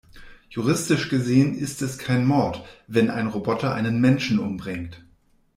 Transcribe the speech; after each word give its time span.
Juristisch 0.49 1.09
gesehen 1.09 1.53
ist 1.53 1.83
es 1.83 1.99
kein 1.99 2.25
Mord, 2.25 2.63
wenn 2.87 3.11
ein 3.11 3.27
Roboter 3.27 3.75
einen 3.75 4.01
Menschen 4.01 4.39
umbringt. 4.39 5.03